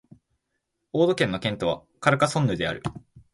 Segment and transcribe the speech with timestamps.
[0.93, 2.81] オード県の県都はカルカソンヌである